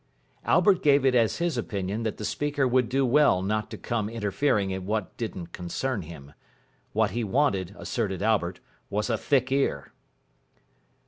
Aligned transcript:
Albert 0.45 0.81
gave 0.81 1.05
it 1.05 1.13
as 1.13 1.37
his 1.37 1.59
opinion 1.59 2.01
that 2.01 2.17
the 2.17 2.25
speaker 2.25 2.67
would 2.67 2.89
do 2.89 3.05
well 3.05 3.43
not 3.43 3.69
to 3.69 3.77
come 3.77 4.09
interfering 4.09 4.71
in 4.71 4.87
what 4.87 5.15
didn't 5.15 5.53
concern 5.53 6.01
him. 6.01 6.33
What 6.91 7.11
he 7.11 7.23
wanted, 7.23 7.75
asserted 7.77 8.23
Albert, 8.23 8.61
was 8.89 9.11
a 9.11 9.15
thick 9.19 9.51
ear. 9.51 9.93